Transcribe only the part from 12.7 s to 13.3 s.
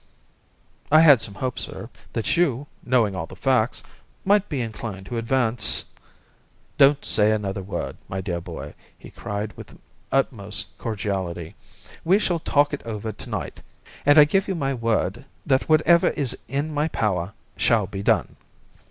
it over